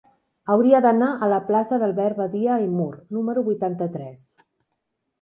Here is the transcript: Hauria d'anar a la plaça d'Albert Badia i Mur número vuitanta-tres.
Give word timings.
Hauria 0.53 0.79
d'anar 0.85 1.09
a 1.11 1.29
la 1.33 1.39
plaça 1.51 1.79
d'Albert 1.85 2.19
Badia 2.23 2.59
i 2.65 2.69
Mur 2.81 2.91
número 3.19 3.49
vuitanta-tres. 3.53 4.37